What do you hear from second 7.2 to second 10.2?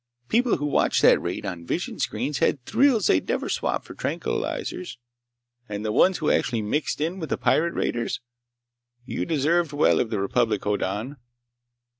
the pirate raiders— You deserve well of the